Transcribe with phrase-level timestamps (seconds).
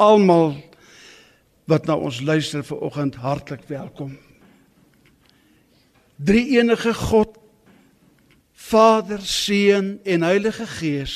[0.00, 0.56] almal
[1.68, 4.16] wat na ons luister vanoggend hartlik welkom.
[6.16, 7.36] Drie enige God,
[8.52, 11.14] Vader, Seun en Heilige Gees.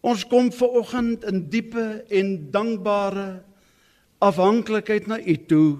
[0.00, 3.42] Ons kom vanoggend in diepe en dankbare
[4.22, 5.70] afhanklikheid na U toe.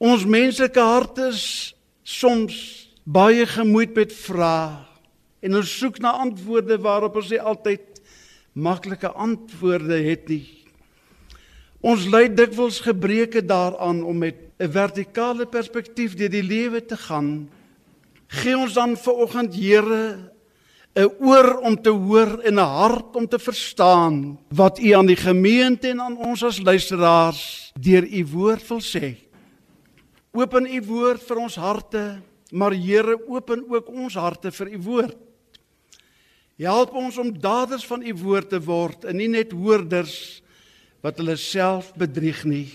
[0.00, 1.44] Ons menslike harte is
[2.02, 2.56] soms
[3.04, 4.80] baie gemoeid met vrae
[5.40, 7.89] en ons soek na antwoorde waarop ons nie altyd
[8.60, 10.44] maklike antwoorde het nie.
[11.80, 17.48] Ons lei dikwels gebreke daaraan om met 'n vertikale perspektief deur die lewe te gaan.
[18.28, 20.30] Gee ons dan vanoggend Here
[20.94, 25.16] 'n oor om te hoor en 'n hart om te verstaan wat U aan die
[25.16, 29.16] gemeente en aan ons as luisteraars deur U woord wil sê.
[30.32, 35.29] Open U woord vir ons harte, maar Here, open ook ons harte vir U woord.
[36.60, 40.42] Help ons om daders van U woord te word en nie net hoorders
[41.00, 42.66] wat hulle self bedrieg nie.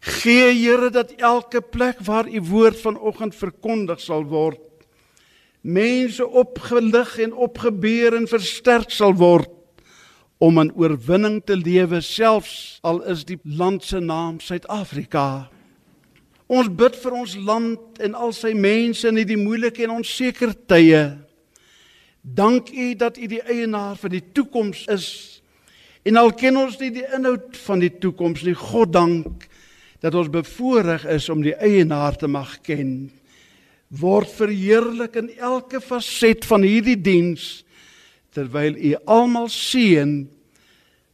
[0.00, 4.62] Gee Here dat elke plek waar U woord vanoggend verkondig sal word,
[5.60, 9.52] mense opgelig en opgebeur en versterk sal word
[10.40, 15.50] om 'n oorwinning te lewe selfs al is die land se naam Suid-Afrika.
[16.46, 21.27] Ons bid vir ons land en al sy mense in hierdie moeilike en onseker tye.
[22.34, 25.38] Dank U dat U die eienaar van die toekoms is
[26.08, 29.44] En al ken ons nie die inhoud van die toekoms nie, God dank
[30.00, 33.10] dat ons bevoorreg is om die eienaar te mag ken.
[33.92, 37.64] Word verheerlik in elke faset van hierdie diens
[38.36, 40.12] terwyl u almal seën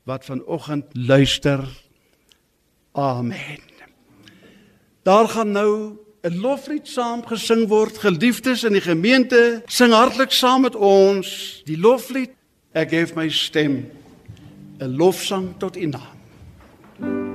[0.07, 1.65] wat vanoggend luister.
[2.93, 3.63] Amen.
[5.03, 5.73] Daar gaan nou
[6.25, 7.99] 'n loflied saam gesing word.
[8.01, 12.33] Geliefdes in die gemeente, sing hartlik saam met ons die loflied.
[12.73, 13.91] Ek gee my stem
[14.81, 17.34] 'n lofsang tot U naam.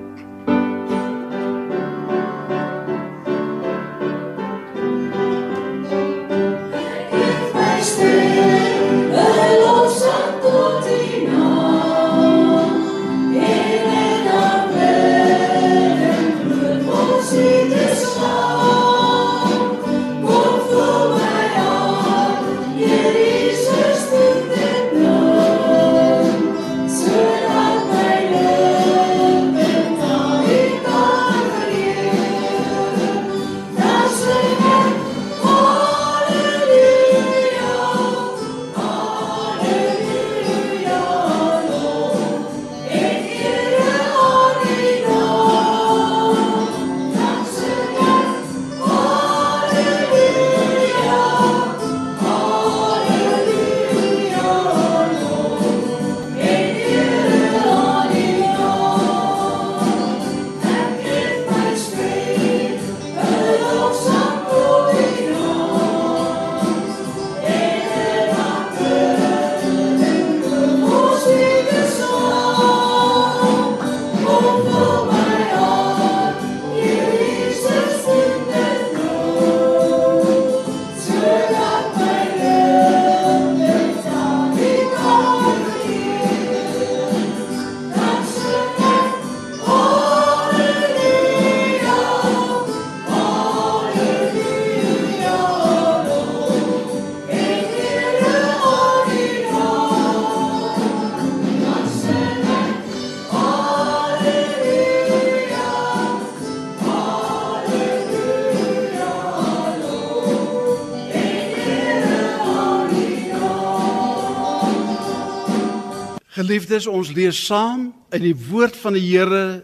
[116.70, 119.64] Geliefdes, ons lees saam in die woord van die Here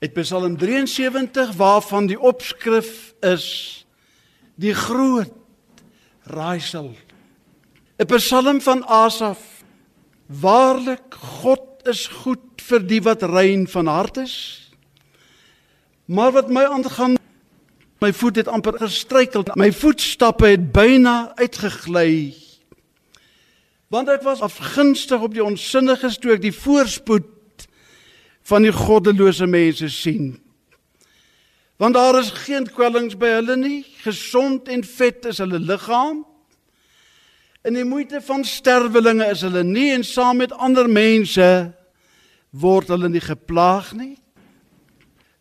[0.00, 3.84] uit Psalm 73 waarvan die opskrif is
[4.56, 5.28] die groot
[6.24, 6.94] raaisel.
[8.00, 9.60] 'n Psalm van Asaf.
[10.24, 14.72] Waarlik God is goed vir die wat rein van hart is.
[16.08, 17.18] Maar wat my aangaan,
[18.00, 19.44] my voet het amper gestruikel.
[19.54, 22.39] My voetstappe het byna uitgegly
[23.90, 27.66] want ek was afgunstig op die onsinniges toe ek die voorspoed
[28.46, 30.36] van die goddelose mense sien.
[31.80, 36.22] Want daar is geen kwellings by hulle nie, gesond en vet is hulle liggaam.
[37.66, 41.48] In die moeite van sterwelinge is hulle nie en saam met ander mense
[42.50, 44.14] word hulle nie geplaag nie.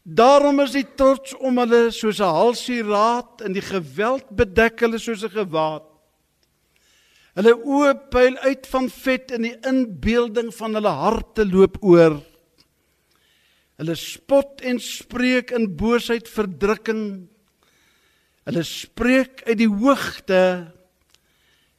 [0.04, 5.24] Daarom is die trots om hulle soos 'n halsieraad en die geweld bedek hulle soos
[5.24, 5.89] 'n gewaad.
[7.40, 12.18] Hulle oë pyl uit van vet en die inbeelding van hulle harte loop oor.
[13.80, 17.06] Hulle spot en spreek in boosheid verdrukking.
[18.44, 20.42] Hulle spreek uit die hoogte.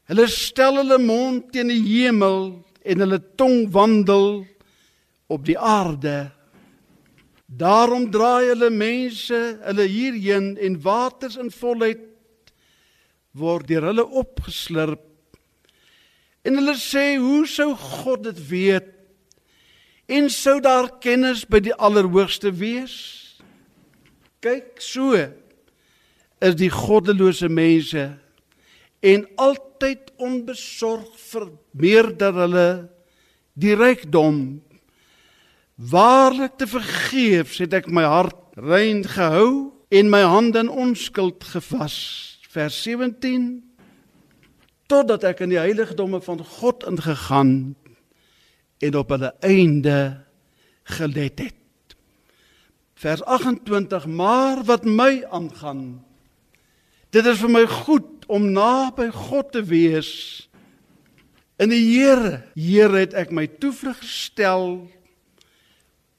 [0.09, 2.41] Hulle stel hulle mond teen die hemel
[2.81, 4.47] en hulle tong wandel
[5.29, 6.31] op die aarde.
[7.45, 12.09] Daarom draai hulle mense hulle hierheen en waters in volheid
[13.37, 15.10] word deur hulle opgeslurp.
[16.47, 18.89] En hulle sê, hoe sou God dit weet?
[20.11, 22.97] En sou daar kennis by die Allerhoogste wees?
[24.41, 25.13] Kyk, so
[26.41, 28.07] is die goddelose mense
[29.05, 32.71] en altyd onbesorg vermeerder hulle
[33.61, 34.61] die rykdom.
[35.77, 41.97] Waarlik te vergeefs het ek my hart rein gehou en my hande in onskuld gewas.
[42.53, 43.70] Vers 17
[44.91, 47.55] totdat ek in die heiligdomme van God ingegaan
[48.81, 49.99] en op hulle einde
[50.97, 51.97] gelet het.
[53.01, 56.03] Vers 28: Maar wat my aangaan,
[57.15, 60.13] dit is vir my goed om naby God te wees.
[61.61, 64.89] In die Here, Here het ek my toevlug gestel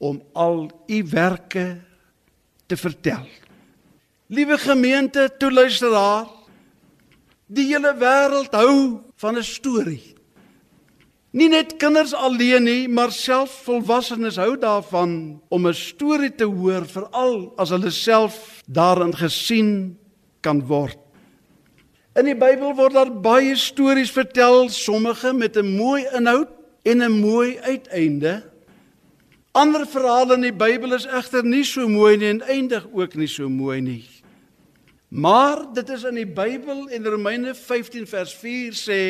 [0.02, 1.66] om al u werke
[2.66, 3.26] te vertel.
[4.32, 6.26] Liewe gemeente, toeluisteraar,
[7.52, 10.14] die hele wêreld hou van 'n storie.
[11.32, 16.84] Nie net kinders alleen nie, maar self volwassenes hou daarvan om 'n storie te hoor,
[16.84, 19.96] veral as hulle self daarin gesien
[20.40, 20.98] kan word.
[22.14, 26.48] In die Bybel word daar baie stories vertel, sommige met 'n mooi inhoud
[26.84, 28.42] en 'n mooi uiteinde.
[29.52, 33.28] Ander verhale in die Bybel is egter nie so mooi nie en eindig ook nie
[33.28, 34.11] so mooi nie.
[35.12, 39.02] Maar dit is in die Bybel en Romeine 15 vers 4 sê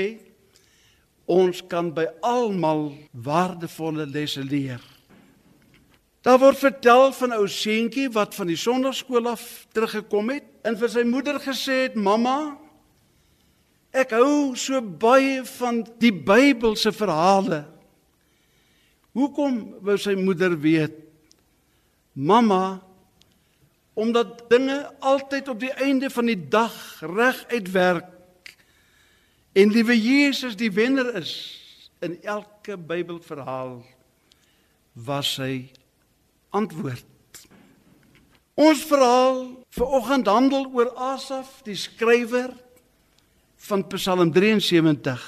[1.30, 4.82] ons kan by almal waardevolle lesse leer.
[6.26, 10.76] Daar word vertel van 'n ou seentjie wat van die sonnaarskool af teruggekom het en
[10.76, 12.58] vir sy moeder gesê het: "Mamma,
[13.92, 17.64] ek hou so baie van die Bybelse verhale."
[19.12, 20.98] Hoekom wou sy moeder weet?
[22.12, 22.82] Mamma,
[23.94, 28.56] omdat dinge altyd op die einde van die dag reg uitwerk
[29.52, 31.34] en liewe Jesus die wenner is
[32.00, 33.82] in elke Bybelverhaal
[34.92, 35.70] was hy
[36.52, 37.06] antwoord.
[38.58, 42.52] Ons verhaal vanoggend handel oor Asaf, die skrywer
[43.68, 45.22] van Psalm 73.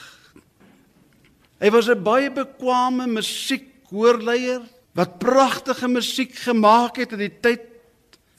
[1.63, 4.61] Hy was 'n baie bekwame musiekhoorleier
[4.93, 7.74] wat pragtige musiek gemaak het in die tyd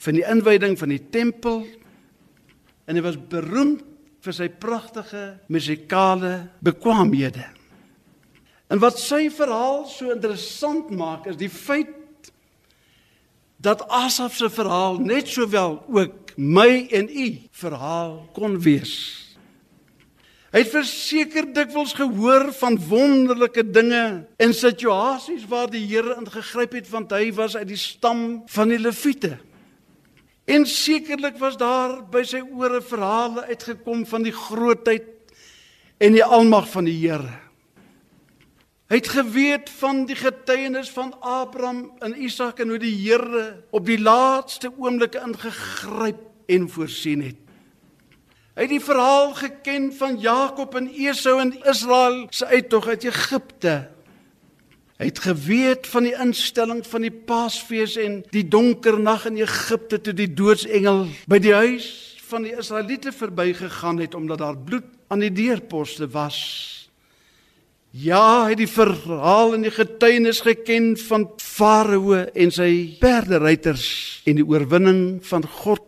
[0.04, 1.64] van die inwyding van die tempel
[2.86, 3.84] en hy was beroemd
[4.26, 7.44] vir sy pragtige musikale bekwaamhede.
[8.66, 11.94] En wat sy verhaal so interessant maak is die feit
[13.62, 18.96] dat Asaf se verhaal net sowel ook my en u verhaal kon wees.
[20.52, 24.04] Hy het verseker dikwels gehoor van wonderlike dinge
[24.40, 28.80] en situasies waar die Here ingegryp het want hy was uit die stam van die
[28.80, 29.36] Lewiete.
[30.46, 35.34] En sekerlik was daar by sy ore verhale uitgekom van die grootheid
[35.98, 37.32] en die almag van die Here.
[38.86, 43.88] Hy het geweet van die getuienis van Abraham en Isak en hoe die Here op
[43.88, 47.42] die laaste oomblikke ingegryp en voorsien het.
[48.54, 53.74] Hy het die verhaal geken van Jakob en Esau en Israel se uittog uit Egipte
[54.96, 60.00] Hy het geweet van die instelling van die Paasfees en die donker nag in Egipte
[60.00, 65.20] toe die doodsengel by die huis van die Israeliete verbygegaan het omdat daar bloed aan
[65.22, 66.40] die deurposte was.
[67.92, 73.86] Ja, hy het die verhaal en die getuienis geken van Farao en sy perderyters
[74.24, 75.84] en die oorwinning van God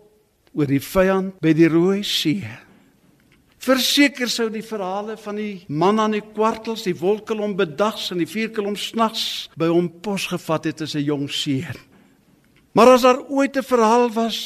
[0.52, 2.44] oor die vyand by die Rooi See.
[3.68, 8.28] Verseker sou die verhale van die man aan die kwartels, die wolkelom bedags en die
[8.28, 11.76] vierkelom snags by hom posgevat het as 'n jong seun.
[12.72, 14.38] Maar as daar ooit 'n verhaal was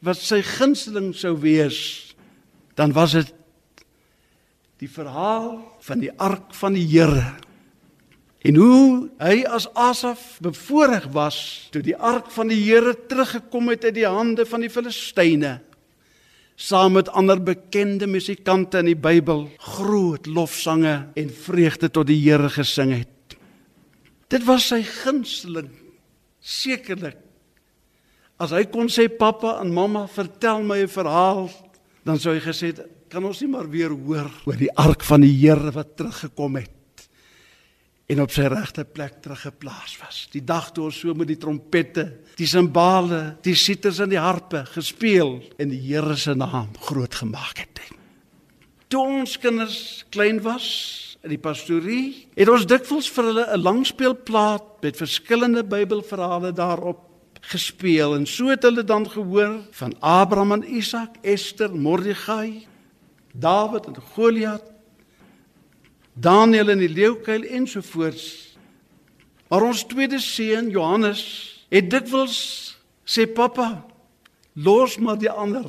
[0.00, 2.14] wat sy gunsteling sou wees,
[2.74, 3.34] dan was dit
[4.78, 7.36] die verhaal van die ark van die Here.
[8.40, 13.84] En hoe hy as Asaf bevoorreg was toe die ark van die Here teruggekom het
[13.84, 15.60] uit die hande van die Filistyne
[16.56, 19.46] saam met ander bekende musikante in die Bybel
[19.76, 23.36] groot lofsange en vreugde tot die Here gesing het.
[24.32, 25.70] Dit was sy gunsteling
[26.40, 27.20] sekerlik.
[28.40, 31.50] As hy kon sê pappa en mamma vertel my 'n verhaal,
[32.04, 35.20] dan sou hy gesê het, kan ons nie maar weer hoor oor die ark van
[35.20, 36.75] die Here wat teruggekom het
[38.06, 40.26] en op sy regte plek teruggeplaas was.
[40.30, 42.06] Die dag toe ons so met die trompette,
[42.38, 47.58] die simbale, die siters en die harpe gespeel en die Here se naam groot gemaak
[47.58, 47.76] het.
[48.86, 50.66] Toe ons kinders klein was
[51.26, 57.02] in die pastorie, het ons dikwels vir hulle 'n langspeelplaat met verskillende Bybelverhale daarop
[57.40, 62.66] gespeel en so het hulle dan gehoor van Abraham en Isak, Ester, Mordegai,
[63.32, 64.62] Dawid en Goliat,
[66.16, 68.56] Daniel in die leeukuil ensovoorts.
[69.48, 71.22] Maar ons tweede seun Johannes
[71.70, 72.38] het dikwels
[73.06, 73.84] sê pappa,
[74.56, 75.68] los maar die ander.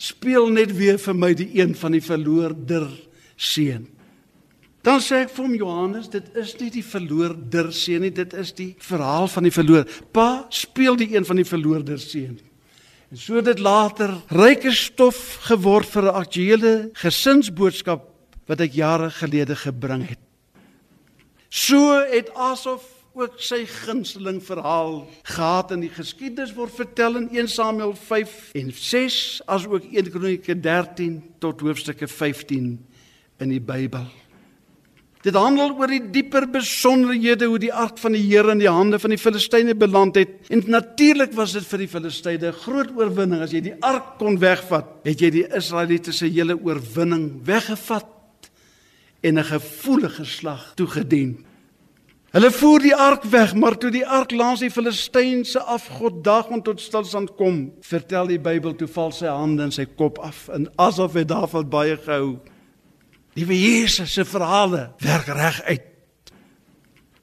[0.00, 2.88] Speel net weer vir my die een van die verloorder
[3.36, 3.86] seun.
[4.84, 8.52] Dan sê ek vir hom Johannes, dit is nie die verloorder seun nie, dit is
[8.56, 9.84] die verhaal van die verloor.
[10.12, 12.38] Pa, speel die een van die verloorder seun.
[13.10, 18.09] En so dit later ryke stof geword vir 'n aktuele gesinsboodskap
[18.50, 20.18] wat ek jare gelede gebring het.
[21.50, 22.82] So het Asof
[23.14, 28.70] ook sy gunsteling verhaal gehad in die geskiedenis word vertel in 1 Samuel 5 en
[28.74, 29.16] 6
[29.50, 32.76] as ook 1 Kronieke 13 tot hoofstukke 15
[33.40, 34.06] in die Bybel.
[35.20, 38.98] Dit handel oor die dieper besonderhede hoe die ark van die Here in die hande
[39.02, 40.30] van die Filistyne beland het.
[40.48, 44.38] En natuurlik was dit vir die Filistyne 'n groot oorwinning as jy die ark kon
[44.38, 44.86] wegvat.
[45.04, 48.19] Het jy die Israeliete se hele oorwinning weggevat
[49.20, 51.46] en 'n gevoelige slag toegedien.
[52.30, 56.80] Hulle voer die ark weg, maar toe die ark langs die Filistynse afgod Dagon tot
[56.80, 61.16] stilstand kom, vertel die Bybel toe val sy hande en sy kop af en asof
[61.18, 62.38] hy daarvan baie gehou.
[63.34, 65.90] Liewe Jesus se verhale werk reg uit.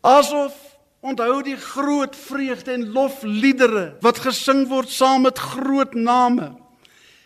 [0.04, 0.60] Asof
[1.00, 6.52] onthou die groot vreugde en lofliedere wat gesing word saam met groot name.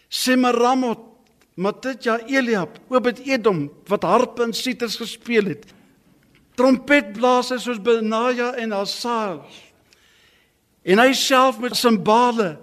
[0.10, 1.11] Semaramot
[1.56, 5.66] Matitja Eliab, Obed Edom wat harpe en siters gespeel het.
[6.56, 9.48] Trompetblasers soos Benaja en Asaf.
[10.84, 12.56] En hy self met simbale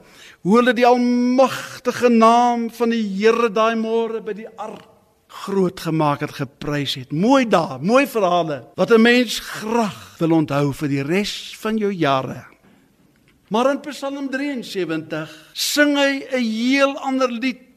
[0.43, 4.87] hoe hulle die almagtige naam van die Here daai môre by die ark
[5.29, 7.13] groot gemaak het, geprys het.
[7.13, 11.93] Mooi daar, mooi verhale wat 'n mens graag wil onthou vir die res van jou
[11.93, 12.45] jare.
[13.49, 17.68] Maar in Psalm 73 sing hy 'n heel ander lied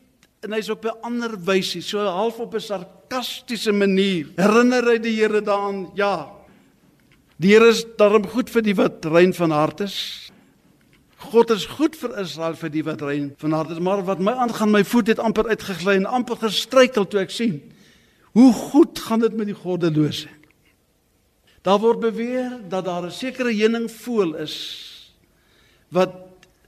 [0.41, 4.27] en hy's op 'n ander wysie, so half op 'n sarkastiese manier.
[4.35, 5.91] Herinner hy die Here daaraan?
[5.95, 6.31] Ja.
[7.37, 10.31] Die Here is daarom goed vir die wat rein van hart is.
[11.17, 14.31] God is goed vir Israel vir die wat rein van hart is, maar wat my
[14.31, 17.61] aangaan, my voet het amper uitgegly en amper gestruikel toe ek sien
[18.31, 20.29] hoe goed gaan dit met die goddelose.
[21.61, 24.55] Daar word beweer dat daar 'n sekere heuning voel is
[25.89, 26.13] wat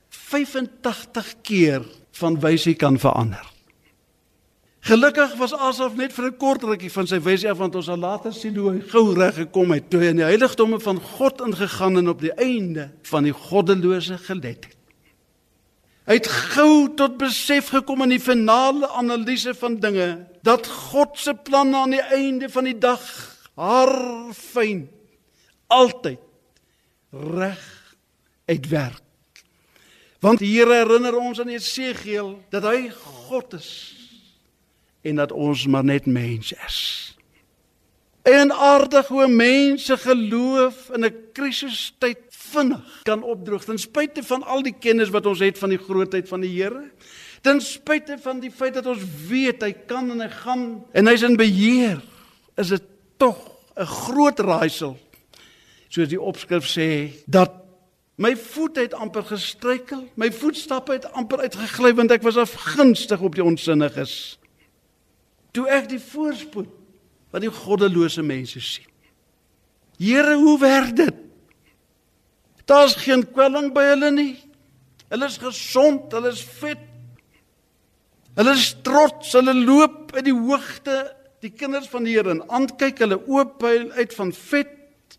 [0.10, 3.53] 85 keer van wysie kan verander.
[4.84, 7.98] Gelukkig was Asaf net vir 'n kort rukkie van sy wysie af want ons sal
[7.98, 11.40] later sien hoe hy gou reg gekom het toe hy in die heiligdomme van God
[11.40, 14.76] ingegaan en op die einde van die goddelose gelet het.
[16.04, 21.34] Hy het gou tot besef gekom in die finale analise van dinge dat God se
[21.34, 23.00] planne aan die einde van die dag
[23.56, 23.96] haar
[24.36, 24.90] fyn
[25.72, 26.20] altyd
[27.14, 27.96] reg
[28.52, 29.02] uitwerk.
[30.20, 34.03] Want die Here herinner ons in Jesegiel dat hy God is
[35.04, 36.80] en dat ons maar net mens is.
[38.24, 44.64] En aardig hoe mense geloof in 'n krisistyd vinnig kan opdroog ten spyte van al
[44.64, 46.92] die kennis wat ons het van die grootheid van die Here.
[47.42, 51.22] Ten spyte van die feit dat ons weet hy kan en hy gaan en hy's
[51.22, 52.02] in beheer,
[52.56, 52.84] is dit
[53.18, 53.38] tog
[53.76, 54.98] 'n groot raaisel.
[55.88, 57.52] Soos die opskrif sê dat
[58.16, 63.36] my voet het amper gestruikel, my voetstappe het amper uitgegly want ek was afgunstig op
[63.36, 64.38] die onsinniges
[65.54, 66.72] toe ek die voorspoed
[67.34, 68.90] van die goddelose mense sien.
[70.02, 71.20] Here, hoe werk dit?
[72.70, 74.34] Daar's geen kwelling by hulle nie.
[75.12, 76.82] Hulle is gesond, hulle is vet.
[78.38, 81.04] Hulle is trots, hulle loop in die hoogte,
[81.44, 85.18] die kinders van die Here en aankyk hulle oop uit van vet.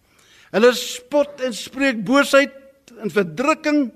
[0.54, 3.86] Hulle spot en spreek boosheid en verdrukking.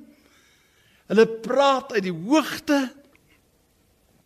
[1.09, 2.83] Hulle praat uit die hoogte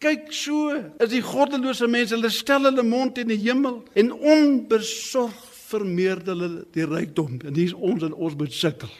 [0.02, 5.36] Kyk so, is die goddelose mense, hulle stel hulle mond in die hemel en onbesorg
[5.70, 7.38] vermeerder hulle die rykdom.
[7.46, 8.90] En dis ons en ons moet sukkel.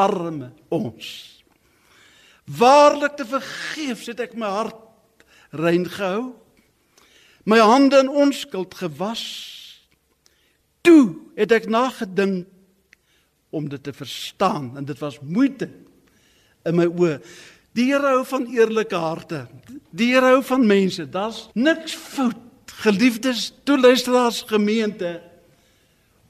[0.00, 1.10] Arme ons.
[2.50, 4.80] Waarlik te vergeefs het ek my hart
[5.60, 6.32] rein gehou.
[7.44, 9.24] My hande in onskuld gewas.
[10.86, 12.48] Toe het ek nagedink
[13.50, 15.68] om dit te verstaan en dit was moeite
[16.64, 17.16] in my oë
[17.76, 19.44] Die Here hou van eerlike harte.
[19.90, 21.06] Die Here hou van mense.
[21.08, 22.38] Daar's niks fout,
[22.82, 25.20] geliefdes, toeluisteraars gemeente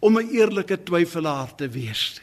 [0.01, 2.21] om 'n eerlike twyfelaar te wees.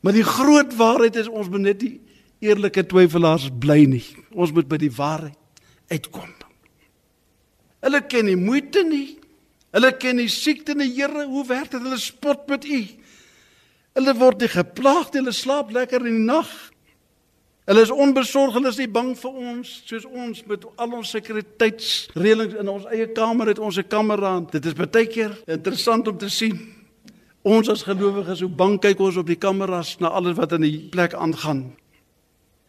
[0.00, 2.00] Maar die groot waarheid is ons moet net die
[2.38, 4.04] eerlike twyfelaars bly nie.
[4.32, 5.38] Ons moet by die waarheid
[5.88, 6.34] uitkom.
[7.84, 9.18] Hulle ken nie moeite nie.
[9.74, 11.26] Hulle ken nie siekte nie, Here.
[11.26, 11.82] Hoe werk dit?
[11.82, 12.80] Hulle spot met U.
[13.94, 15.20] Hulle word nie geplaag nie.
[15.20, 16.50] Hulle slaap lekker in die nag.
[17.64, 22.58] Hulle is onbesorg, hulle is nie bang vir ons soos ons met al ons sekuriteitsreëlings
[22.60, 24.40] in ons eie kamer het ons 'n kamera.
[24.52, 26.60] Dit is baie keer interessant om te sien.
[27.42, 30.88] Ons as gelowiges, hoe bang kyk ons op die kameras na alles wat in die
[30.90, 31.72] plek aangaan.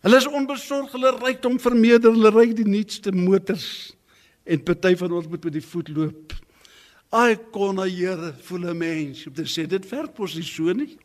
[0.02, 3.96] Hulle is onbesorg, hulle rykdom vermeerder, hulle ry die nuutste motors
[4.46, 6.34] en party van ons moet met die voet loop.
[7.12, 10.72] Ai kon na Here voel 'n mens om te sê dit werk mos nie so
[10.72, 10.98] nie.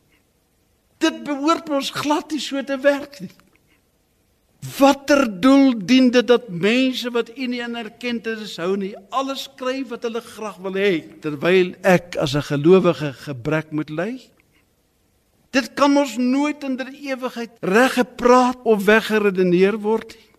[0.97, 3.31] Dit behoort ons glad nie so te werk nie.
[4.61, 9.81] Watter doel dien dit dat mense wat U nie in erkenning hou nie, alles kry
[9.89, 10.91] wat hulle graag wil hê
[11.23, 14.21] terwyl ek as 'n gelowige gebrek moet ly?
[15.51, 20.30] Dit kan ons nooit in der ewigheid reg gepraat of weggeredeneer word nie.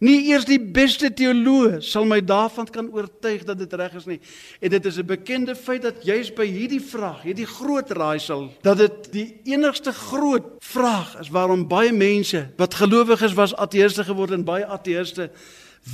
[0.00, 4.16] Nie eers die beste teoloog sal my daarvan kan oortuig dat dit reg is nie.
[4.60, 8.78] En dit is 'n bekende feit dat juis by hierdie vraag, hierdie groot raaisel, dat
[8.78, 14.44] dit die enigste groot vraag is waarom baie mense wat gelowiges was ateëste geword en
[14.44, 15.30] baie ateëste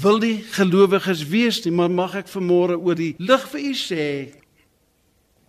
[0.03, 4.33] wil nie gelowiges wees nie, maar mag ek vanmôre oor die lig vir u sê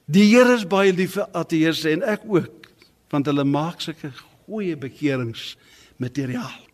[0.06, 2.68] die Here is baie lief vir ateëste en ek ook
[3.10, 4.12] want hulle maak sulke
[4.46, 5.58] goeie bekerings
[5.98, 6.67] materiaal.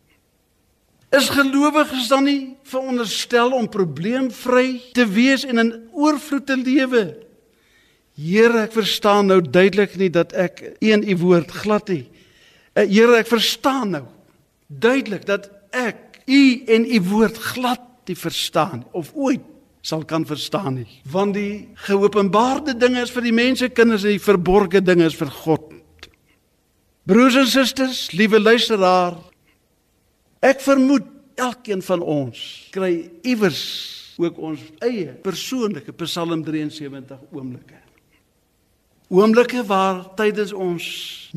[1.14, 7.04] Is gelowiges dan nie veronderstel om probleemvry te wees en in oorvloed te lewe?
[8.18, 12.06] Here, ek verstaan nou duidelik nie dat ek een u woord glad nie.
[12.74, 14.04] Eh, Here, ek verstaan nou
[14.68, 16.42] duidelik dat ek u
[16.74, 19.46] en u woord glad nie verstaan of ooit
[19.84, 20.88] sal kan verstaan nie.
[21.12, 25.30] Want die geopenbaarde dinge is vir die mense kinders en die verborgde dinge is vir
[25.44, 25.70] God.
[27.04, 29.18] Broers en susters, liewe luisteraar,
[30.44, 31.08] Ek vermoed
[31.40, 32.40] elkeen van ons
[32.74, 32.92] kry
[33.24, 33.64] iewers
[34.20, 37.80] ook ons eie persoonlike Psalm 73 oomblikke.
[39.14, 40.86] Oomblikke waar tydens ons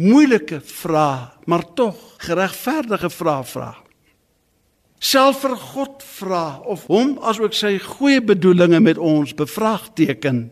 [0.00, 3.70] moeilike vrae, maar tog geregverdige vrae vra.
[4.98, 10.48] Self vir God vra of hom asook sy goeie bedoelings met ons bevraagteken.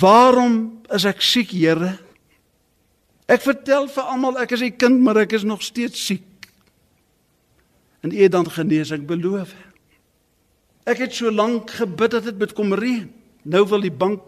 [0.00, 0.58] Waarom
[0.94, 1.96] is ek siek, Here?
[3.28, 6.22] Ek vertel vir almal ek is 'n kind, maar ek is nog steeds siek
[8.08, 9.52] en U dan genesing beloof.
[10.88, 13.08] Ek het so lank gebid dat dit met kom reën.
[13.44, 14.22] Nou wil die bank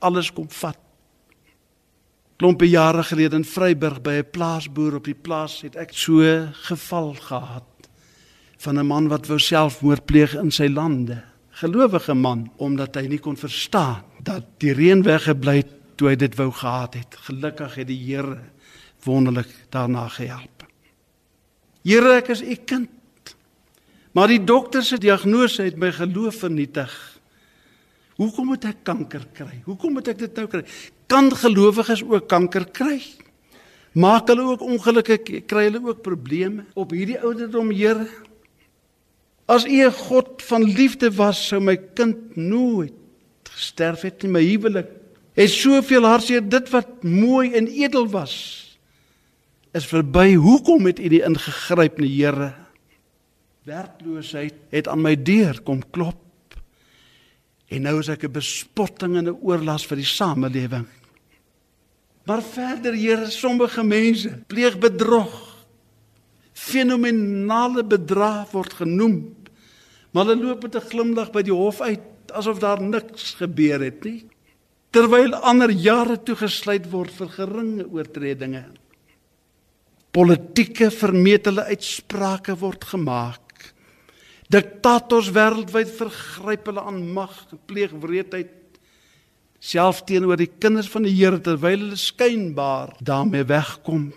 [0.00, 0.78] alles kom vat.
[2.40, 7.14] Klompe jare gelede in Vryburg by 'n plaasboer op die plaas het ek so geval
[7.14, 7.68] gehad
[8.56, 11.22] van 'n man wat wou selfmoord pleeg in sy lande.
[11.50, 16.34] Gelowige man omdat hy nie kon verstaan dat die reën weggebly het toe hy dit
[16.36, 17.16] wou gehad het.
[17.16, 18.40] Gelukkig het die Here
[19.04, 20.60] wonderlik daarna gehelp.
[21.82, 22.88] Here, ek is u kind.
[24.12, 26.90] Maar die dokter se diagnose het my geloof vernietig.
[28.18, 29.62] Hoekom moet ek kanker kry?
[29.64, 30.64] Hoekom moet ek dit nou kry?
[31.10, 32.98] Kan gelowiges ook kanker kry?
[33.96, 35.18] Maak hulle ook ongelukke
[35.48, 38.06] kry hulle ook probleme op hierdie ouderdom, Here?
[39.50, 42.94] As U 'n God van liefde was, sou my kind nooit
[43.50, 44.30] gesterf het nie.
[44.30, 44.86] My huwelik
[45.34, 48.66] het soveel hartseer dit wat mooi en edel was
[49.72, 50.34] is verby.
[50.34, 52.59] Hoekom het U nie ingegryp nie, Here?
[53.68, 56.20] Werkloosheid het aan my deur kom klop.
[57.70, 60.86] En nou is ek 'n bespotting en 'n oorlas vir die samelewing.
[62.26, 65.66] Maar verder, Here, sommige mense pleeg bedrog.
[66.52, 69.34] Fenomenale bedrag word genoem.
[70.10, 72.00] Maar hulle loop met 'n glimlag by die hof uit
[72.32, 74.26] asof daar niks gebeur het nie.
[74.90, 78.64] Terwyl ander jare toegesluit word vir geringe oortredinge.
[80.10, 83.49] Politieke vermetele uitsprake word gemaak.
[84.50, 87.34] Diktators wêreldwyd vergryp hulle aan mag,
[87.70, 88.56] pleeg wreedheid
[89.60, 94.08] self teenoor die kinders van die Here terwyl hulle skynbaar daarmee wegkom.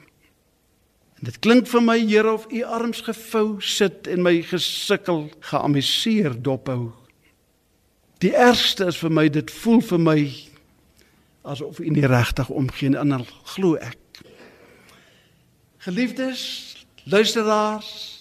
[1.20, 6.40] En dit klink vir my Here of u arms gevou sit en my gesukkel geamuseer
[6.42, 6.94] dophou.
[8.24, 10.18] Die ergste is vir my dit voel vir my
[11.44, 14.00] asof u nie regtig omgee en dan glo ek.
[15.84, 16.42] Geliefdes,
[17.12, 18.13] luisteraars,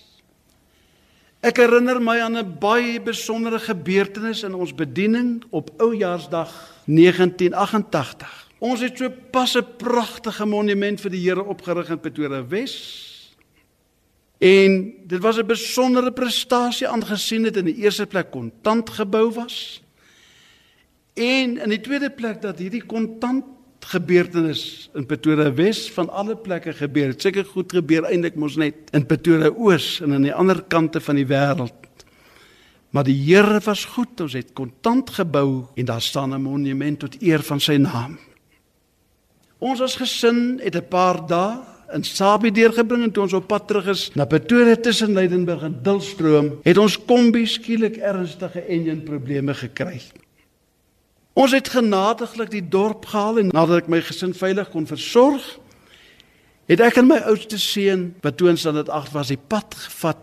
[1.43, 6.53] Ek herinner my aan 'n baie besondere gebeurtenis in ons bediening op Oujaarsdag
[6.87, 8.51] 1988.
[8.61, 12.75] Ons het so pas 'n pragtige monument vir die Here opgerig in Pretoria Wes.
[14.39, 19.83] En dit was 'n besondere prestasie aangesien dit in die eerste plek kontant gebou was.
[21.15, 23.45] En in die tweede plek dat hierdie kontant
[23.85, 27.23] gebeurtenis in Pretoria Wes van alle plekke gebeur het.
[27.23, 31.19] Seker goed gebeur eintlik mos net in Pretoria Oos en aan die ander kante van
[31.21, 31.75] die wêreld.
[32.93, 34.21] Maar die Here was goed.
[34.21, 38.19] Ons het kontant gebou en daar staan 'n monument tot eer van sy naam.
[39.59, 43.69] Ons as gesin het 'n paar dae in Sabie deurgebring en toe ons op pad
[43.69, 49.55] terug is na Pretoria tussen Leidenburg en Dullstroom, het ons kombi skielik ernstige enjin probleme
[49.55, 50.01] gekry.
[51.33, 55.45] Ons het genadiglik die dorp gehaal en nadat ek my gesin veilig kon versorg,
[56.69, 59.75] het ek en my oudste seun, wat toe ons dan dit 8 was, die pad
[59.87, 60.21] gevat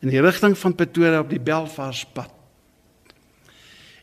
[0.00, 2.32] in die rigting van Pretoria op die Belfast pad.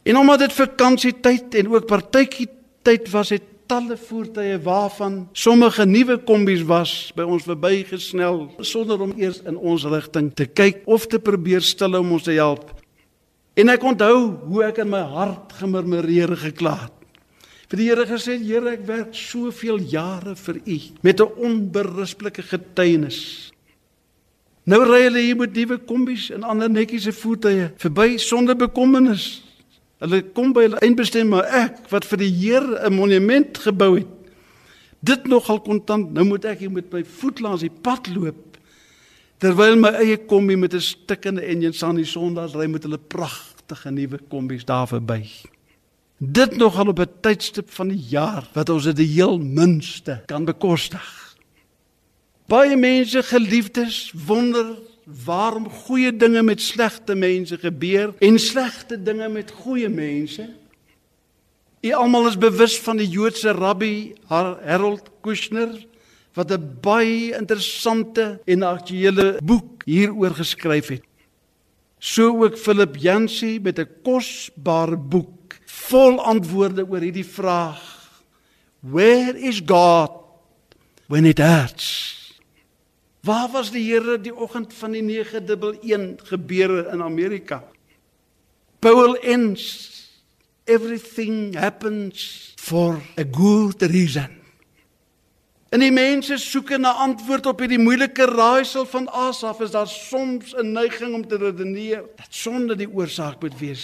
[0.08, 2.48] En omdat dit vakansietyd en ook partytjie
[2.86, 9.12] tyd was, het talle voertuie waarvan sommige nuwe kombies was by ons verbygesnel sonder om
[9.20, 12.77] eers in ons rigting te kyk of te probeer stil om ons te help.
[13.58, 16.93] En ek onthou hoe ek in my hart gemurmureer gekla het.
[17.67, 23.52] Vir die Here gesê, Here, ek werk soveel jare vir U met 'n onberisplike getuienis.
[24.67, 29.43] Nou ry hulle hier met nuwe kombies en ander netjiese voertuie verby sonder bekommernis.
[30.00, 34.08] Hulle kom by hulle eindbestemming, maar ek wat vir die Here 'n monument gebou het,
[35.02, 38.47] dit nogal kontant, nou moet ek hier met my voet langs die pad loop
[39.38, 43.91] terwyl my eie kombi met 'n stikkende enjin staan die Sondag ry met hulle pragtige
[43.91, 45.26] nuwe kombies daar verby.
[46.17, 50.45] Dit nogal op 'n tydstip van die jaar wat ons dit die heel minste kan
[50.45, 51.36] bekostig.
[52.47, 54.80] Baie mense geliefdes wonder
[55.26, 60.50] waarom goeie dinge met slegte mense gebeur en slegte dinge met goeie mense.
[61.82, 65.86] U almal is bewus van die Joodse rabbi Harold Kushner
[66.38, 71.06] wat 'n baie interessante en aktuele boek hieroor geskryf het.
[72.00, 77.82] So ook Philip Yancey met 'n kosbare boek vol antwoorde oor hierdie vraag:
[78.80, 80.12] Where is God
[81.08, 82.15] when it hurts?
[83.21, 87.63] Waar was die Here die oggend van die 911 gebeure in Amerika?
[88.80, 89.93] Paul ends
[90.65, 94.38] everything happens for a good reason.
[95.78, 100.56] En die mense soek 'n antwoord op hierdie moeilike raaisel van Asaf is daar soms
[100.58, 103.84] 'n neiging om te redeneer dat sonde die oorsaak moet wees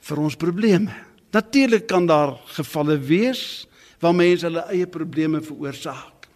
[0.00, 0.88] vir ons probleme.
[1.32, 3.66] Natuurlik kan daar gevalle wees
[4.00, 6.28] waar mense hulle eie probleme veroorsaak.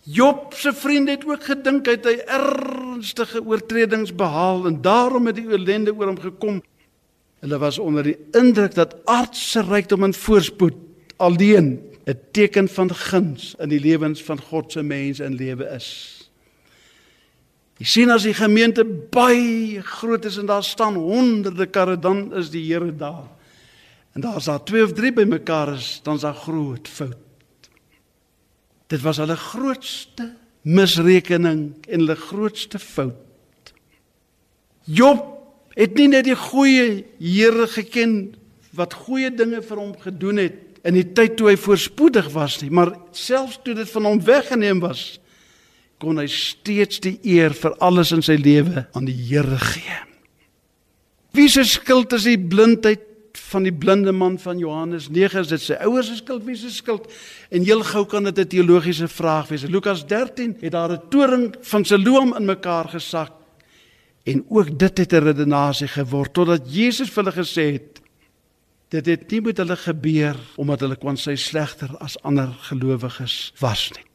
[0.00, 5.36] Job se vriende het ook gedink hy het hy ernstige oortredings behaal en daarom het
[5.36, 6.62] die ellende oor hom gekom.
[7.40, 10.74] Hulle was onder die indruk dat aardse rykdom en voorspoed
[11.16, 16.20] alleen 'n teken van guns in die lewens van God se mense in lewe is.
[17.80, 22.50] Jy sien as die gemeente baie groot is en daar staan honderde karre dan is
[22.50, 23.28] die Here daar.
[24.12, 27.16] En daar's daar 2 of 3 bymekaar is, dan's daar groot fout.
[28.86, 33.72] Dit was hulle grootste misrekening en hulle grootste fout.
[34.84, 35.24] Job
[35.78, 38.34] het nie net die goeie Here geken
[38.76, 42.70] wat goeie dinge vir hom gedoen het in die tyd toe hy voorspoedig was nie,
[42.70, 45.20] maar selfs toe dit van hom weggeneem was,
[46.00, 49.98] kon hy steeds die eer vir alles in sy lewe aan die Here gee.
[51.36, 53.06] Wie se skuld is die blindheid
[53.50, 56.70] van die blinde man van Johannes 9 is dit sy ouers se skuld, wie se
[56.74, 57.06] skuld?
[57.50, 59.62] En heel gou kan dit 'n teologiese vraag wees.
[59.62, 63.32] Lukas 13 het daar 'n toring van Siloam in mekaar gesak.
[64.24, 67.99] En ook dit het 'n redenasie geword totdat Jesus vir hulle gesê het:
[68.90, 73.86] Dit het nie met hulle gebeur omdat hulle kon sy slegter as ander gelowiges was
[73.94, 74.06] nie.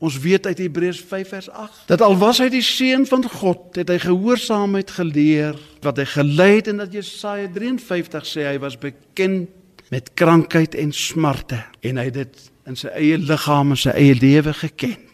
[0.00, 3.74] Ons weet uit Hebreërs 5 vers 8 dat al was hy die seun van God,
[3.76, 8.78] het hy gehoorsaamheid geleer wat hy gelei het en dat Jesaja 53 sê hy was
[8.80, 9.50] bekend
[9.90, 14.14] met krankheid en smarte en hy het dit in sy eie liggaam en sy eie
[14.14, 15.09] lewe geken.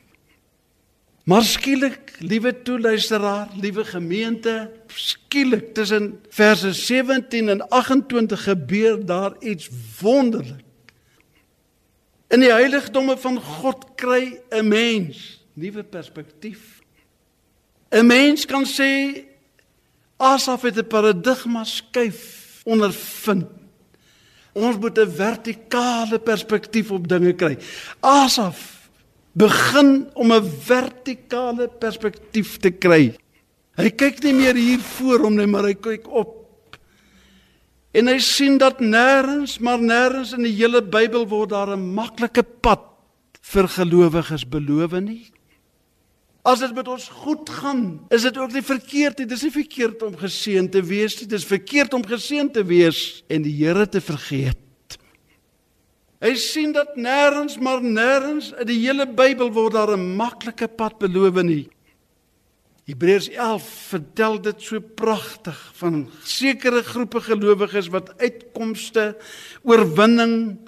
[1.27, 9.69] Maar skielik, liewe toeluisteraar, liewe gemeente, skielik tussen verse 17 en 28 gebeur daar iets
[10.01, 10.63] wonderlik.
[12.31, 16.79] In die heiligdomme van God kry 'n mens nuwe perspektief.
[17.91, 19.25] 'n Mens kan sê
[20.17, 23.47] Asaf het 'n paradigma skuif ondervind.
[24.53, 27.59] Ons moet 'n vertikale perspektief op dinge kry.
[28.01, 28.76] Asaf
[29.37, 33.15] begin om 'n vertikale perspektief te kry.
[33.77, 36.47] Hy kyk nie meer hier voor hom nie, maar hy kyk op
[37.97, 42.43] En hy sien dat nêrens, maar nêrens in die hele Bybel word daar 'n maklike
[42.61, 42.83] pad
[43.41, 45.33] vir gelowiges beloof nie.
[46.45, 49.27] As dit met ons goed gaan, is dit ook nie verkeerd nie.
[49.27, 51.27] Dis nie verkeerd om geseën te wees nie.
[51.27, 54.59] Dis verkeerd om geseën te wees en die Here te vergeet.
[56.25, 60.99] Hy sien dat nêrens maar nêrens in die hele Bybel word daar 'n maklike pad
[60.99, 61.69] beloof nie.
[62.87, 69.17] Hebreërs 11 vertel dit so pragtig van sekere groepe gelowiges wat uitkomste,
[69.63, 70.59] oorwinning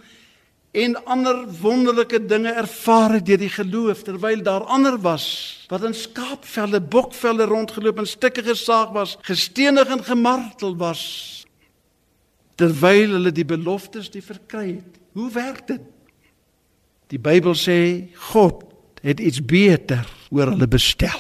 [0.74, 5.26] en ander wonderlike dinge ervaar het deur die geloof terwyl daar ander was
[5.70, 11.46] wat in skaapvelle, bokvelle rondgeloop en stukke gesaag was, gestenig en gemartel was
[12.58, 14.97] terwyl hulle die beloftes nie verkry het.
[15.18, 15.80] Hoe werk dit?
[17.10, 17.78] Die Bybel sê
[18.30, 18.62] God
[19.02, 21.18] het iets beter oor hulle bestel.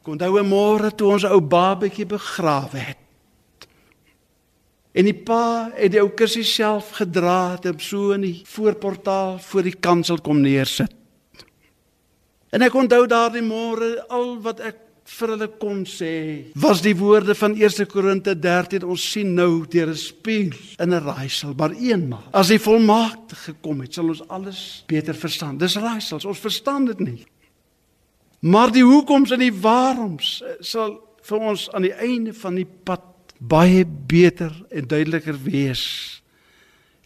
[0.00, 3.66] Kon onthou môre toe ons ou babatjie begrawe het.
[4.96, 9.36] En die pa het die ou kussie self gedra het om so in die voorportaal
[9.50, 10.94] voor die kansel kom neersit.
[12.56, 16.12] En ek onthou daardie môre al wat ek vir hulle kon sê
[16.54, 21.04] was die woorde van 1 Korinte 13 ons sien nou deur 'n spieël in 'n
[21.04, 26.24] raaisel maar eenmaal as die volmaakte gekom het sal ons alles beter verstaan dis raaisels
[26.24, 27.26] ons verstaan dit nie
[28.46, 32.66] Maar die hoekoms en die waaroms eh, sal vir ons aan die einde van die
[32.66, 33.02] pad
[33.38, 35.82] baie beter en duideliker wees.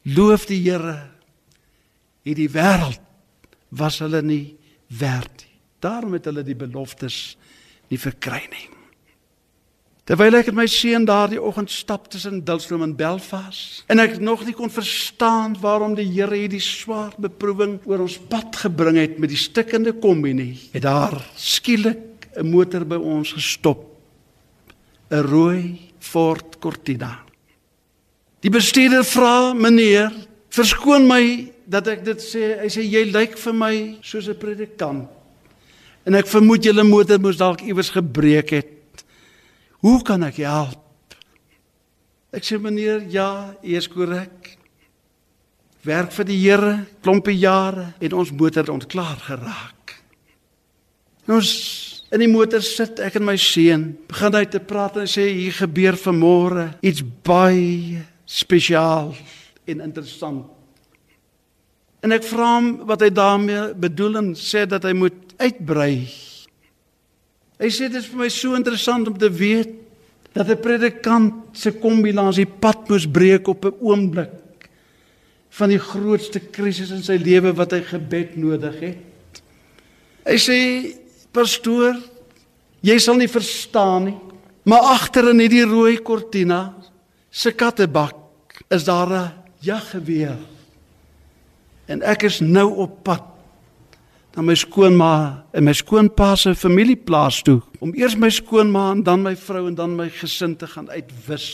[0.03, 0.99] Loof die Here.
[2.27, 3.01] Hierdie wêreld
[3.71, 4.57] was hulle nie
[4.99, 5.55] werd nie.
[5.81, 7.39] Daarom het hulle die beloftes
[7.91, 8.67] nie verkry nie.
[10.11, 14.43] Terwyl ek met my seun daardie oggend stap tussen Dulstroom en Belfast en ek nog
[14.43, 19.31] nie kon verstaan waarom die Here hierdie swaar beproewing oor ons pad gebring het met
[19.31, 23.87] die stikkende kombi nie, het daar skielik 'n motor by ons gestop.
[25.11, 27.19] 'n Rooi Ford Cortina.
[28.41, 30.11] Die bestuurder vra: "Meneer,
[30.49, 32.59] verskoon my dat ek dit sê.
[32.63, 35.20] Hy sê jy lyk vir my soos 'n predikant."
[36.09, 39.05] En ek vermoed julle motor moes dalk iewers gebreek het.
[39.85, 41.17] Hoe kan ek help?
[42.31, 44.55] Ek sê meneer, ja, u is korrek.
[45.87, 49.97] Werk vir die Here klompe jare en ons motor het ontklaar geraak.
[51.31, 51.51] Ons
[52.13, 55.55] in die motor sit ek en my seun, begin hy te praat en sê hier
[55.57, 59.13] gebeur vanmôre iets baie spesiaal
[59.71, 60.45] en interessant.
[62.01, 66.09] En ek vra hom wat hy daarmee bedoel en sê dat hy moet uitbrei.
[67.61, 69.77] Hy sê dit is vir my so interessant om te weet
[70.33, 74.31] dat 'n predikant se kombinasie pad moes breek op 'n oomblik
[75.51, 79.43] van die grootste krisis in sy lewe wat hy gebed nodig het.
[80.25, 80.59] Hy sê
[81.33, 81.99] pastoor,
[82.83, 84.19] jy sal nie verstaan nie,
[84.65, 86.75] maar agter in hierdie rooi kortina
[87.31, 88.17] se kattebak
[88.71, 90.39] is daar 'n jaggeweer.
[91.91, 93.27] En ek is nou op pad
[94.37, 95.13] na my skoonma
[95.51, 99.75] en my skoonpa se familieplaas toe om eers my skoonma en dan my vrou en
[99.75, 101.49] dan my gesin te gaan uitwis.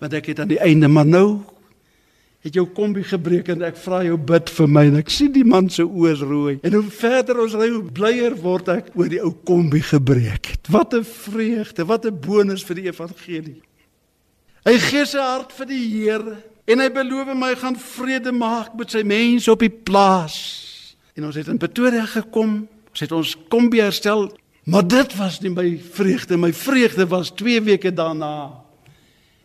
[0.00, 1.42] Want ek het aan die einde maar nou
[2.42, 5.44] het jou kombi gebreek en ek vra jou bid vir my en ek sien die
[5.46, 6.54] man se oë is rooi.
[6.64, 10.72] En hoe verder ons ry hoe blyer word ek oor die ou kombi gebreek het.
[10.72, 13.60] Wat 'n vreugde, wat 'n bonus vir die evangelie.
[14.64, 18.94] Hy gee sy hart vir die Here en hy beloof my gaan vrede maak met
[18.94, 20.36] sy mense op die plaas.
[21.18, 22.62] En ons het in Pretoria gekom.
[22.92, 24.26] Ons het ons kombi herstel,
[24.68, 26.36] maar dit was nie my vreugde.
[26.36, 28.52] My vreugde was 2 weke daarna.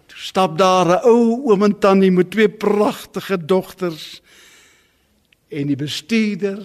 [0.08, 4.21] Toe stap daar 'n ou oom en tannie met twee pragtige dogters
[5.49, 6.63] en die bestuurder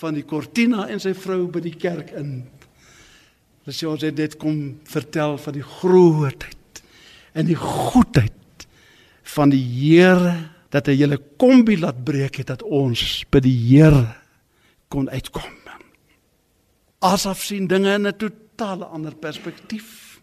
[0.00, 2.48] van die Cortina en sy vrou by die kerk in.
[3.64, 6.82] Hulle sê ons het dit kom vertel van die grootheid
[7.32, 8.32] en die goedheid
[9.34, 10.34] van die Here
[10.70, 14.06] dat hy julle kombi laat breek het dat ons by die Here
[14.90, 15.60] kon uitkom.
[17.00, 20.20] Asaf sien dinge in 'n totaal ander perspektief.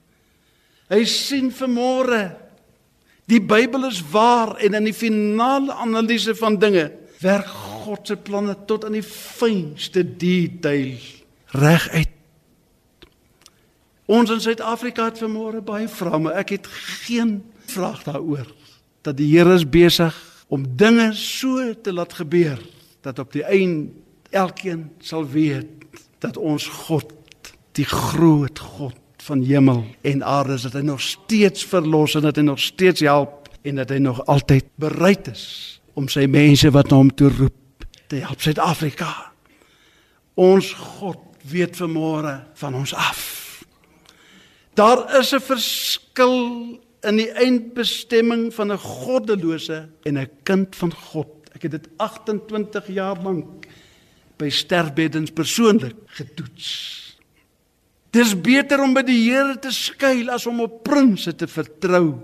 [0.90, 2.38] Hy sien vanmôre
[3.26, 8.56] die Bybel is waar en in die finale analise van dinge werk God se planne
[8.66, 11.00] tot aan die fynste detail
[11.48, 12.10] reg uit.
[14.06, 16.68] Ons in Suid-Afrika het vanmôre baie vrae, maar ek het
[17.08, 18.57] geen vraag daaroor
[19.08, 20.16] dat die Here is besig
[20.52, 22.60] om dinge so te laat gebeur
[23.06, 23.94] dat op die einde
[24.36, 25.70] elkeen sal weet
[26.20, 27.14] dat ons God,
[27.78, 32.40] die groot God van hemel en aarde is, dat hy nog steeds verlos en dat
[32.40, 35.46] hy nog steeds help en dat hy nog altyd bereid is
[35.98, 39.10] om sy mense wat na hom toe roep te help Suid-Afrika.
[40.36, 43.24] Ons God weet vanmôre van ons af.
[44.78, 51.28] Daar is 'n verskil in die eindbestemming van 'n goddelose en 'n kind van God.
[51.54, 53.68] Ek het dit 28 jaar lank
[54.38, 57.18] by sterfbeddens persoonlik getoets.
[58.10, 62.16] Dis beter om by die Here te skuil as om op prinses te vertrou.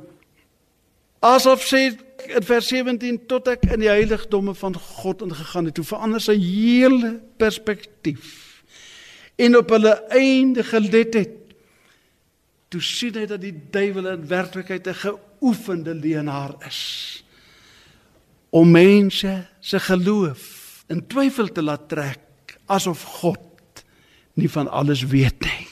[1.19, 5.85] Asof sê in vers 17 tot ek in die heiligdomme van God ingegaan het, toe
[5.87, 8.63] verander sy hele perspektief
[9.35, 11.37] en op hulle einde gelet het.
[12.73, 17.21] Toe sien hy dat die duiwel in werklikheid 'n geoefende leenaar is
[18.49, 23.83] om mense se geloof in twyfel te laat trek asof God
[24.33, 25.67] nie van alles weet nie.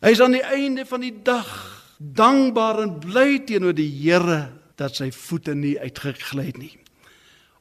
[0.00, 1.48] Hy is aan die einde van die dag
[1.98, 6.76] dankbaar en bly teenoor die Here dat sy voete nie uitgegly het nie.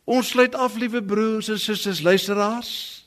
[0.05, 3.04] Ons sluit af, liewe broers en susters, luisteraars.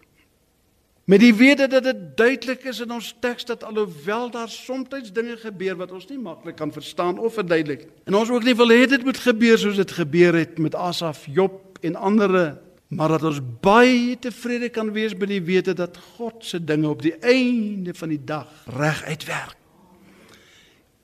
[1.08, 5.36] Met die wete dat dit duidelik is in ons teks dat alhoewel daar soms dinge
[5.40, 8.84] gebeur wat ons nie maklik kan verstaan of verduidelik en ons ook nie wil hê
[8.84, 13.40] dit moet gebeur soos dit gebeur het met Asaf, Job en ander maar dat ons
[13.60, 18.12] baie tevrede kan wees by die wete dat God se dinge op die einde van
[18.12, 19.56] die dag reg uitwerk.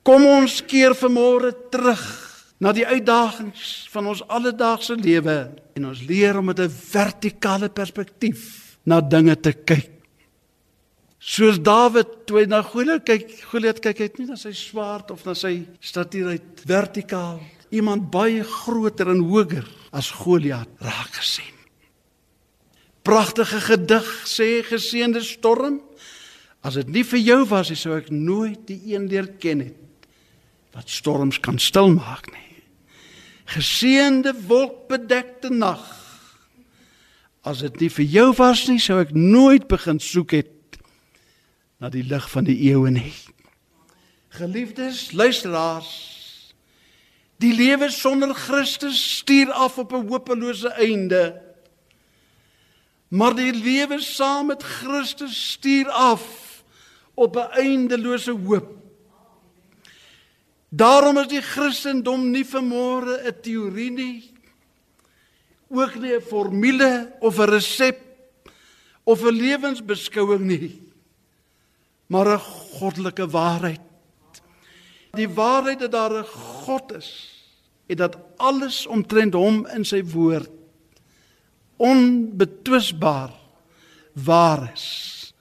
[0.05, 2.05] Kom ons keer vanmôre terug
[2.61, 5.37] na die uitdagings van ons alledaagse lewe
[5.77, 9.94] en ons leer om met 'n vertikale perspektief na dinge te kyk.
[11.25, 15.23] Soos Dawid toe hy na Goliat kyk, Goliat kyk hy nie na sy swaard of
[15.25, 17.39] na sy statuur uit vertikaal,
[17.73, 21.49] iemand baie groter en hoër as Goliat raak gesien.
[23.05, 25.81] Pragtige gedig sê geseënde storm.
[26.65, 29.81] As dit nie vir jou was nie sou ek nooit die een leer ken het
[30.75, 32.57] wat storms kan stilmaak nie.
[33.53, 35.85] Geseënde wolkbedekte nag.
[37.47, 40.54] As dit nie vir jou was nie sou ek nooit begin soek het
[41.85, 43.13] na die lig van die eeue nie.
[44.33, 45.89] Geliefdes luisteraars
[47.37, 51.41] die lewe sonder Christus stuur af op 'n hopelose einde.
[53.07, 56.63] Maar die lewe saam met Christus stuur af
[57.13, 58.71] op 'n eindelose hoop.
[60.69, 64.31] Daarom is die Christendom nie vermore 'n teorie nie,
[65.69, 68.01] ook nie 'n formule of 'n resep
[69.03, 70.84] of 'n lewensbeskouing nie,
[72.07, 72.39] maar 'n
[72.79, 73.81] goddelike waarheid.
[75.11, 76.25] Die waarheid dat daar 'n
[76.65, 77.31] God is
[77.85, 80.49] en dat alles omtrent hom in sy woord
[81.75, 83.33] onbetwisbaar
[84.13, 85.33] waar is.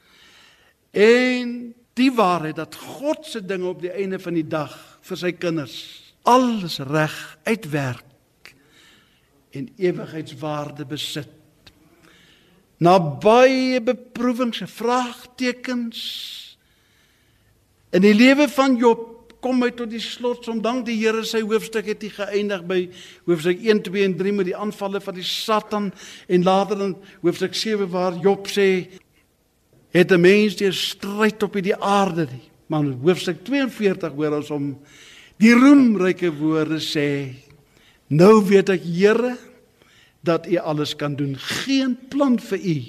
[0.91, 5.33] En die waarheid dat God se dinge op die einde van die dag vir sy
[5.33, 8.55] kinders alles reg uitwerk
[9.51, 11.29] en ewigheidswaarde besit.
[12.77, 16.01] Na baie beproewings en vraagtekens
[17.95, 19.11] in die lewe van Job
[19.45, 22.79] kom hy tot die slotsom dank die Here sy hoofstuk het hy geëindig by
[23.29, 25.91] hoofstuk 1 2 en 3 met die aanvalle van die Satan
[26.27, 28.89] en later in hoofstuk 7 waar Job sê
[29.95, 32.51] het 'n mens deur stryd op hierdie aarde nie?
[32.67, 34.79] Maar in hoofstuk 42 hoor ons om
[35.39, 37.35] die roemryke woorde sê
[38.09, 39.37] nou weet ek Here
[40.23, 41.37] dat u alles kan doen.
[41.37, 42.83] Geen plan vir u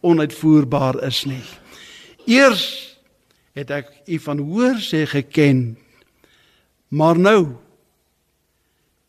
[0.00, 1.42] onuitvoerbaar is nie.
[2.26, 2.91] Eers
[3.52, 5.76] het ek u van hoor sê geken
[6.92, 7.40] Maar nou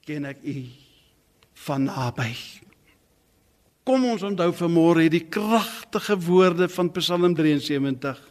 [0.07, 0.57] ken ek u
[1.65, 2.31] van naby.
[3.83, 8.21] Kom ons onthou vanmôre hierdie kragtige woorde van Psalm 73.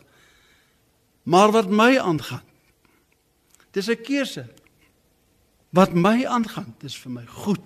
[1.29, 2.44] Maar wat my aangaan,
[3.77, 4.48] dis 'n keuse.
[5.70, 7.61] Wat my aangaan, dis vir my goed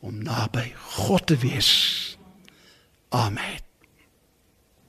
[0.00, 2.16] om naby God te wees.
[3.08, 3.71] Amen.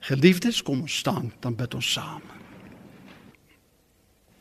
[0.03, 2.23] Geliefdes, kom ons staan, dan bid ons saam.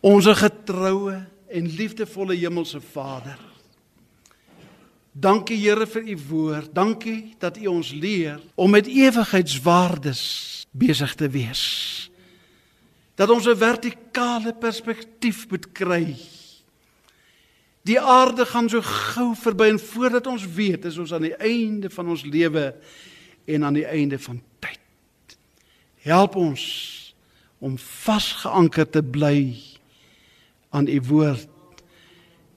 [0.03, 1.21] Onse getroue
[1.53, 3.39] en liefdevolle hemelse Vader.
[5.13, 6.73] Dankie Here vir u woord.
[6.75, 10.23] Dankie dat u ons leer om met ewigheidswaardes
[10.73, 12.11] besig te wees.
[13.15, 16.17] Dat ons 'n vertikale perspektief moet kry.
[17.83, 21.91] Die aarde gaan so gou verby en voordat ons weet, is ons aan die einde
[21.91, 22.75] van ons lewe
[23.45, 24.82] en aan die einde van tyd.
[26.03, 26.63] Help ons
[27.63, 29.55] om vasgeanker te bly
[30.75, 31.49] aan u woord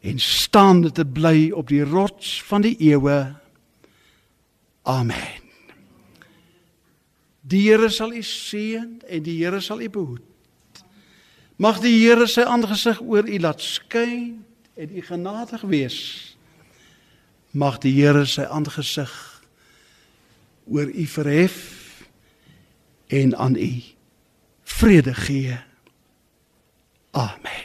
[0.06, 3.20] en staande te bly op die rots van die eeue.
[4.82, 5.42] Amen.
[7.46, 10.84] Die Here sal u seën en die Here sal u behoed.
[11.62, 14.42] Mag die Here sy aangesig oor u laat skyn
[14.74, 16.00] en u genadig wees.
[17.54, 19.14] Mag die Here sy aangesig
[20.66, 21.85] oor u verhef
[23.08, 23.84] en aan u
[24.64, 25.60] vrede gee.
[27.12, 27.65] Amen.